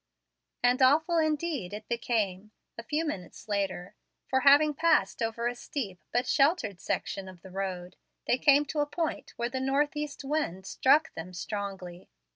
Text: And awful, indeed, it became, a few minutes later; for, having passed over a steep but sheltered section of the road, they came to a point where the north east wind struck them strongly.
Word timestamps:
And 0.63 0.81
awful, 0.81 1.19
indeed, 1.19 1.73
it 1.73 1.87
became, 1.87 2.49
a 2.75 2.81
few 2.81 3.05
minutes 3.05 3.47
later; 3.47 3.93
for, 4.27 4.39
having 4.39 4.73
passed 4.73 5.21
over 5.21 5.45
a 5.47 5.53
steep 5.53 5.99
but 6.11 6.25
sheltered 6.25 6.81
section 6.81 7.29
of 7.29 7.43
the 7.43 7.51
road, 7.51 7.97
they 8.25 8.39
came 8.39 8.65
to 8.65 8.79
a 8.79 8.87
point 8.87 9.33
where 9.37 9.47
the 9.51 9.59
north 9.61 9.95
east 9.95 10.23
wind 10.23 10.65
struck 10.65 11.13
them 11.13 11.35
strongly. 11.35 12.09